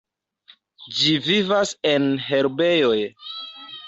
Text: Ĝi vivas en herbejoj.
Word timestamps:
Ĝi 0.99 1.11
vivas 1.25 1.73
en 1.89 2.07
herbejoj. 2.31 2.97